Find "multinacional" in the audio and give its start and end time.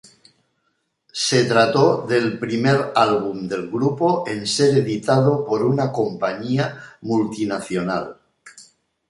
7.01-8.17